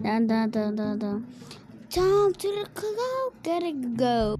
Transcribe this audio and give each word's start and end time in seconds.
Dun 0.00 0.28
dun 0.28 0.50
dun 0.50 0.76
dun 0.76 0.98
dun. 0.98 1.26
Time 1.90 2.32
to 2.32 2.48
the 2.54 2.66
club, 2.74 3.32
gotta 3.42 3.72
go. 3.72 4.36